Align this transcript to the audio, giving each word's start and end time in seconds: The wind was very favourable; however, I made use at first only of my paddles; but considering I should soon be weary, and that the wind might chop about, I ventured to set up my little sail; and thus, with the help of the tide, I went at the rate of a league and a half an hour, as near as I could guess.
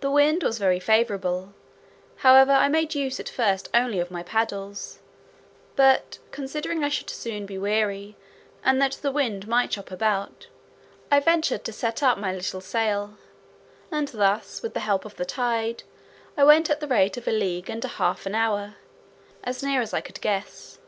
The 0.00 0.10
wind 0.10 0.42
was 0.42 0.58
very 0.58 0.80
favourable; 0.80 1.54
however, 2.16 2.50
I 2.50 2.66
made 2.66 2.96
use 2.96 3.20
at 3.20 3.28
first 3.28 3.68
only 3.72 4.00
of 4.00 4.10
my 4.10 4.24
paddles; 4.24 4.98
but 5.76 6.18
considering 6.32 6.82
I 6.82 6.88
should 6.88 7.08
soon 7.08 7.46
be 7.46 7.56
weary, 7.56 8.16
and 8.64 8.82
that 8.82 8.94
the 9.00 9.12
wind 9.12 9.46
might 9.46 9.70
chop 9.70 9.92
about, 9.92 10.48
I 11.08 11.20
ventured 11.20 11.62
to 11.66 11.72
set 11.72 12.02
up 12.02 12.18
my 12.18 12.34
little 12.34 12.60
sail; 12.60 13.16
and 13.92 14.08
thus, 14.08 14.60
with 14.60 14.74
the 14.74 14.80
help 14.80 15.04
of 15.04 15.14
the 15.14 15.24
tide, 15.24 15.84
I 16.36 16.42
went 16.42 16.68
at 16.68 16.80
the 16.80 16.88
rate 16.88 17.16
of 17.16 17.28
a 17.28 17.30
league 17.30 17.70
and 17.70 17.84
a 17.84 17.94
half 18.02 18.26
an 18.26 18.34
hour, 18.34 18.74
as 19.44 19.62
near 19.62 19.80
as 19.80 19.94
I 19.94 20.00
could 20.00 20.20
guess. 20.20 20.80